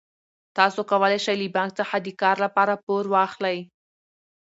[0.57, 3.57] تاسو کولای شئ له بانک څخه د کار لپاره پور واخلئ.